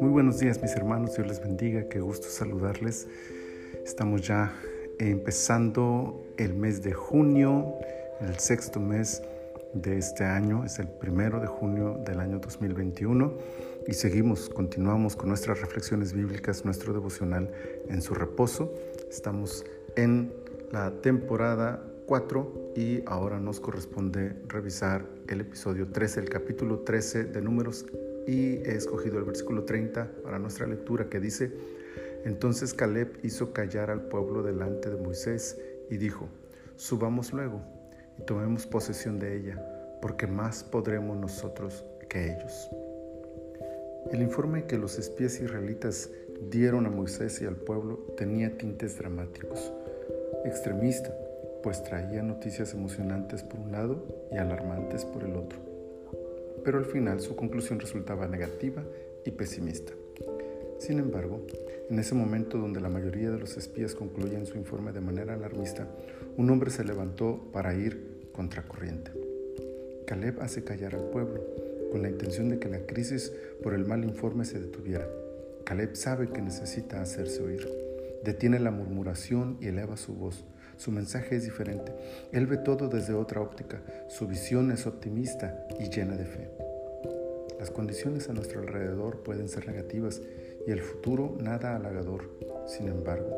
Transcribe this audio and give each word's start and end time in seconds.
Muy 0.00 0.10
buenos 0.10 0.38
días 0.38 0.62
mis 0.62 0.70
hermanos, 0.76 1.16
Dios 1.16 1.26
les 1.26 1.40
bendiga, 1.40 1.88
qué 1.88 1.98
gusto 1.98 2.28
saludarles. 2.28 3.08
Estamos 3.84 4.22
ya 4.22 4.52
empezando 4.98 6.22
el 6.36 6.54
mes 6.54 6.82
de 6.82 6.92
junio, 6.92 7.74
el 8.20 8.38
sexto 8.38 8.78
mes 8.78 9.22
de 9.74 9.98
este 9.98 10.24
año, 10.24 10.64
es 10.64 10.78
el 10.78 10.86
primero 10.86 11.40
de 11.40 11.48
junio 11.48 12.00
del 12.06 12.20
año 12.20 12.38
2021 12.38 13.36
y 13.88 13.94
seguimos, 13.94 14.48
continuamos 14.50 15.16
con 15.16 15.28
nuestras 15.28 15.60
reflexiones 15.60 16.12
bíblicas, 16.12 16.64
nuestro 16.64 16.92
devocional 16.92 17.50
en 17.88 18.02
su 18.02 18.14
reposo. 18.14 18.72
Estamos 19.10 19.64
en 19.96 20.32
la 20.70 20.92
temporada 21.00 21.89
4 22.10 22.72
y 22.74 23.04
ahora 23.06 23.38
nos 23.38 23.60
corresponde 23.60 24.34
revisar 24.48 25.06
el 25.28 25.42
episodio 25.42 25.86
13, 25.92 26.18
el 26.18 26.28
capítulo 26.28 26.80
13 26.80 27.22
de 27.26 27.40
números 27.40 27.86
y 28.26 28.54
he 28.68 28.74
escogido 28.74 29.18
el 29.18 29.24
versículo 29.26 29.62
30 29.62 30.10
para 30.24 30.40
nuestra 30.40 30.66
lectura 30.66 31.08
que 31.08 31.20
dice, 31.20 31.52
entonces 32.24 32.74
Caleb 32.74 33.20
hizo 33.22 33.52
callar 33.52 33.92
al 33.92 34.08
pueblo 34.08 34.42
delante 34.42 34.90
de 34.90 35.00
Moisés 35.00 35.56
y 35.88 35.98
dijo, 35.98 36.26
subamos 36.74 37.32
luego 37.32 37.60
y 38.18 38.22
tomemos 38.22 38.66
posesión 38.66 39.20
de 39.20 39.36
ella, 39.36 39.98
porque 40.02 40.26
más 40.26 40.64
podremos 40.64 41.16
nosotros 41.16 41.84
que 42.08 42.32
ellos. 42.32 42.70
El 44.10 44.20
informe 44.20 44.64
que 44.64 44.78
los 44.78 44.98
espías 44.98 45.40
israelitas 45.40 46.10
dieron 46.50 46.86
a 46.86 46.90
Moisés 46.90 47.40
y 47.40 47.44
al 47.44 47.54
pueblo 47.54 48.04
tenía 48.16 48.58
tintes 48.58 48.98
dramáticos, 48.98 49.72
extremista, 50.44 51.14
pues 51.62 51.82
traía 51.82 52.22
noticias 52.22 52.74
emocionantes 52.74 53.42
por 53.42 53.60
un 53.60 53.72
lado 53.72 54.04
y 54.32 54.38
alarmantes 54.38 55.04
por 55.04 55.24
el 55.24 55.36
otro. 55.36 55.58
Pero 56.64 56.78
al 56.78 56.86
final 56.86 57.20
su 57.20 57.36
conclusión 57.36 57.80
resultaba 57.80 58.26
negativa 58.26 58.82
y 59.24 59.30
pesimista. 59.30 59.92
Sin 60.78 60.98
embargo, 60.98 61.46
en 61.90 61.98
ese 61.98 62.14
momento 62.14 62.58
donde 62.58 62.80
la 62.80 62.88
mayoría 62.88 63.30
de 63.30 63.38
los 63.38 63.56
espías 63.56 63.94
concluían 63.94 64.46
su 64.46 64.56
informe 64.56 64.92
de 64.92 65.00
manera 65.00 65.34
alarmista, 65.34 65.86
un 66.36 66.48
hombre 66.50 66.70
se 66.70 66.84
levantó 66.84 67.50
para 67.52 67.74
ir 67.74 68.30
contracorriente. 68.32 69.10
Caleb 70.06 70.40
hace 70.40 70.64
callar 70.64 70.94
al 70.94 71.10
pueblo, 71.10 71.40
con 71.90 72.02
la 72.02 72.08
intención 72.08 72.48
de 72.48 72.58
que 72.58 72.68
la 72.68 72.86
crisis 72.86 73.32
por 73.62 73.74
el 73.74 73.84
mal 73.84 74.04
informe 74.04 74.44
se 74.44 74.58
detuviera. 74.58 75.06
Caleb 75.64 75.94
sabe 75.94 76.28
que 76.28 76.40
necesita 76.40 77.02
hacerse 77.02 77.42
oír. 77.42 77.68
Detiene 78.24 78.58
la 78.58 78.70
murmuración 78.70 79.58
y 79.60 79.68
eleva 79.68 79.96
su 79.96 80.14
voz. 80.14 80.44
Su 80.80 80.90
mensaje 80.92 81.36
es 81.36 81.44
diferente. 81.44 81.92
Él 82.32 82.46
ve 82.46 82.56
todo 82.56 82.88
desde 82.88 83.12
otra 83.12 83.42
óptica. 83.42 83.82
Su 84.08 84.26
visión 84.26 84.72
es 84.72 84.86
optimista 84.86 85.66
y 85.78 85.90
llena 85.90 86.16
de 86.16 86.24
fe. 86.24 86.48
Las 87.58 87.70
condiciones 87.70 88.30
a 88.30 88.32
nuestro 88.32 88.60
alrededor 88.60 89.22
pueden 89.22 89.50
ser 89.50 89.66
negativas 89.66 90.22
y 90.66 90.70
el 90.70 90.80
futuro 90.80 91.36
nada 91.38 91.76
halagador. 91.76 92.30
Sin 92.66 92.88
embargo, 92.88 93.28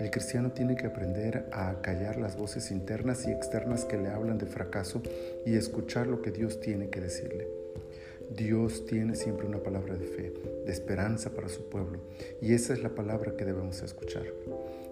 el 0.00 0.10
cristiano 0.10 0.50
tiene 0.50 0.74
que 0.74 0.88
aprender 0.88 1.48
a 1.52 1.80
callar 1.80 2.16
las 2.16 2.36
voces 2.36 2.72
internas 2.72 3.24
y 3.28 3.30
externas 3.30 3.84
que 3.84 3.96
le 3.96 4.08
hablan 4.08 4.38
de 4.38 4.46
fracaso 4.46 5.00
y 5.46 5.54
escuchar 5.54 6.08
lo 6.08 6.22
que 6.22 6.32
Dios 6.32 6.58
tiene 6.58 6.90
que 6.90 7.00
decirle. 7.00 7.63
Dios 8.36 8.84
tiene 8.86 9.14
siempre 9.14 9.46
una 9.46 9.62
palabra 9.62 9.96
de 9.96 10.06
fe, 10.06 10.32
de 10.66 10.72
esperanza 10.72 11.30
para 11.30 11.48
su 11.48 11.68
pueblo, 11.68 12.00
y 12.40 12.52
esa 12.52 12.72
es 12.72 12.82
la 12.82 12.94
palabra 12.94 13.36
que 13.36 13.44
debemos 13.44 13.82
escuchar. 13.82 14.24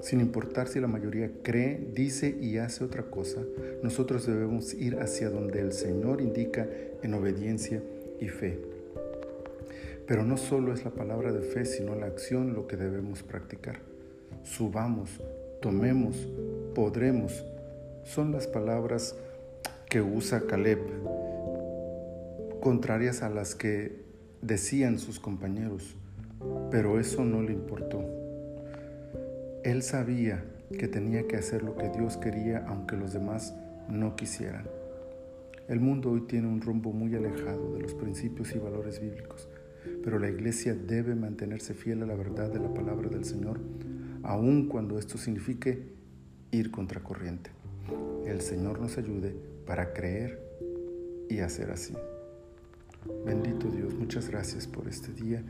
Sin 0.00 0.20
importar 0.20 0.68
si 0.68 0.80
la 0.80 0.86
mayoría 0.86 1.30
cree, 1.42 1.80
dice 1.92 2.36
y 2.40 2.58
hace 2.58 2.84
otra 2.84 3.04
cosa, 3.04 3.40
nosotros 3.82 4.26
debemos 4.26 4.74
ir 4.74 4.98
hacia 5.00 5.30
donde 5.30 5.60
el 5.60 5.72
Señor 5.72 6.20
indica 6.20 6.68
en 7.02 7.14
obediencia 7.14 7.82
y 8.20 8.28
fe. 8.28 8.58
Pero 10.06 10.24
no 10.24 10.36
solo 10.36 10.72
es 10.72 10.84
la 10.84 10.90
palabra 10.90 11.32
de 11.32 11.42
fe, 11.42 11.64
sino 11.64 11.94
la 11.94 12.06
acción 12.06 12.54
lo 12.54 12.66
que 12.66 12.76
debemos 12.76 13.22
practicar. 13.22 13.80
Subamos, 14.42 15.20
tomemos, 15.60 16.28
podremos. 16.74 17.44
Son 18.04 18.32
las 18.32 18.46
palabras 18.46 19.14
que 19.88 20.00
usa 20.00 20.42
Caleb 20.48 20.78
contrarias 22.62 23.22
a 23.22 23.28
las 23.28 23.56
que 23.56 24.04
decían 24.40 25.00
sus 25.00 25.18
compañeros, 25.18 25.96
pero 26.70 27.00
eso 27.00 27.24
no 27.24 27.42
le 27.42 27.52
importó. 27.52 28.04
Él 29.64 29.82
sabía 29.82 30.44
que 30.78 30.86
tenía 30.86 31.26
que 31.26 31.36
hacer 31.36 31.64
lo 31.64 31.76
que 31.76 31.88
Dios 31.88 32.16
quería 32.18 32.64
aunque 32.68 32.96
los 32.96 33.12
demás 33.12 33.52
no 33.88 34.14
quisieran. 34.14 34.68
El 35.68 35.80
mundo 35.80 36.12
hoy 36.12 36.20
tiene 36.20 36.46
un 36.46 36.60
rumbo 36.60 36.92
muy 36.92 37.12
alejado 37.16 37.74
de 37.74 37.80
los 37.80 37.94
principios 37.94 38.54
y 38.54 38.60
valores 38.60 39.00
bíblicos, 39.00 39.48
pero 40.04 40.20
la 40.20 40.30
iglesia 40.30 40.72
debe 40.72 41.16
mantenerse 41.16 41.74
fiel 41.74 42.04
a 42.04 42.06
la 42.06 42.14
verdad 42.14 42.48
de 42.48 42.60
la 42.60 42.72
palabra 42.72 43.08
del 43.08 43.24
Señor, 43.24 43.58
aun 44.22 44.68
cuando 44.68 45.00
esto 45.00 45.18
signifique 45.18 45.88
ir 46.52 46.70
contracorriente. 46.70 47.50
El 48.24 48.40
Señor 48.40 48.80
nos 48.80 48.98
ayude 48.98 49.34
para 49.66 49.92
creer 49.92 50.40
y 51.28 51.40
hacer 51.40 51.72
así. 51.72 51.94
Bendito 53.24 53.68
Dios, 53.68 53.94
muchas 53.94 54.28
gracias 54.28 54.66
por 54.66 54.88
este 54.88 55.12
día 55.12 55.42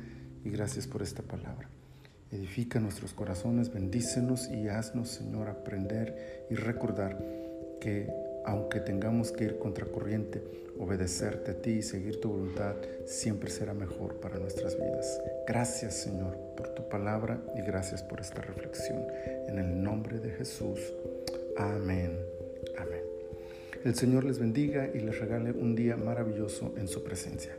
y 0.45 0.51
gracias 0.51 0.87
por 0.87 1.03
esta 1.03 1.23
palabra. 1.23 1.69
Edifica 2.31 2.81
nuestros 2.81 3.13
corazones, 3.13 3.73
bendícenos 3.73 4.49
y 4.49 4.69
haznos, 4.69 5.11
Señor, 5.11 5.49
aprender 5.49 6.47
y 6.51 6.55
recordar 6.55 7.19
que 7.81 8.11
aunque 8.45 8.81
tengamos 8.81 9.33
que 9.33 9.45
ir 9.45 9.59
contracorriente, 9.59 10.43
obedecerte 10.79 11.53
a 11.53 11.63
ti 11.63 11.71
y 11.71 11.83
seguir 11.83 12.21
tu 12.21 12.31
voluntad 12.31 12.75
siempre 13.07 13.51
será 13.51 13.75
mejor 13.75 14.21
para 14.21 14.39
nuestras 14.39 14.77
vidas. 14.77 15.21
Gracias, 15.47 15.95
Señor, 15.95 16.37
por 16.57 16.69
tu 16.69 16.89
palabra 16.89 17.41
y 17.55 17.63
gracias 17.63 18.03
por 18.03 18.21
esta 18.21 18.41
reflexión. 18.41 19.07
En 19.47 19.59
el 19.59 19.83
nombre 19.83 20.19
de 20.19 20.31
Jesús. 20.31 20.81
Amén. 21.57 22.32
El 23.85 23.97
Señor 23.97 24.25
les 24.25 24.39
bendiga 24.39 24.91
y 24.95 25.01
les 25.01 25.19
regale 25.19 25.51
un 25.51 25.75
día 25.75 25.97
maravilloso 25.97 26.73
en 26.77 26.87
su 26.87 27.03
presencia. 27.03 27.57